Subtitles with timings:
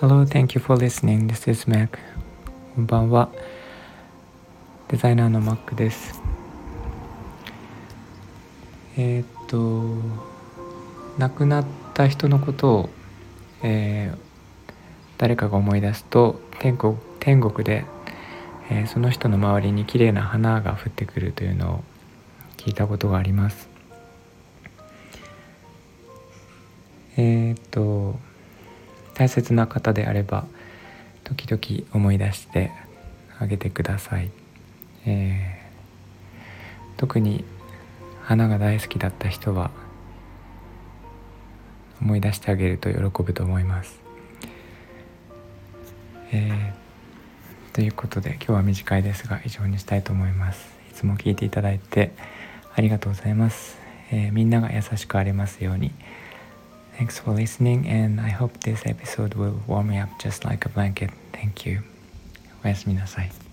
[0.00, 1.28] Hello, thank you for listening.
[1.28, 1.98] This is Mac.
[2.74, 3.30] こんばんは。
[4.88, 6.20] デザイナーの Mac です。
[8.98, 9.96] えー、っと、
[11.16, 11.64] 亡くなっ
[11.94, 12.90] た人のことを、
[13.62, 14.18] えー、
[15.16, 17.86] 誰かが思い出すと天国天国で、
[18.68, 21.84] えー、その人の周りに綺麗な花が降ってくるというのを
[22.58, 23.77] 聞いたことがあります。
[27.18, 28.16] えっと
[29.14, 30.46] 大切な方であれば
[31.24, 32.70] 時々思い出して
[33.40, 34.30] あげてください、
[35.04, 37.44] えー、特に
[38.22, 39.72] 花が大好きだった人は
[42.00, 43.98] 思い出してあげると喜ぶと思います、
[46.30, 50.68] えー、ということで今日は短いですが以上にしたいと思います。
[50.88, 52.12] いつも聞いていただいて
[52.74, 53.76] ありがとうございます、
[54.12, 55.90] えー、みんなが優しくありますように。
[56.97, 61.09] Thanks for listening, and I hope this episode will warm me up just like a blanket.
[61.31, 61.83] Thank you.
[62.63, 63.46] おやすみなさい。